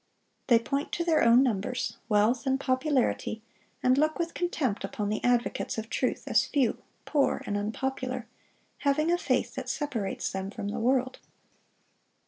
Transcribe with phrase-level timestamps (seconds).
[0.47, 3.43] They point to their own numbers, wealth, and popularity,
[3.83, 8.25] and look with contempt upon the advocates of truth as few, poor, and unpopular,
[8.79, 11.19] having a faith that separates them from the world.